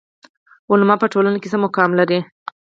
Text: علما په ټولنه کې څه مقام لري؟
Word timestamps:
علما 0.71 0.95
په 0.99 1.07
ټولنه 1.13 1.37
کې 1.41 1.51
څه 1.53 1.57
مقام 1.65 1.91
لري؟ 1.99 2.19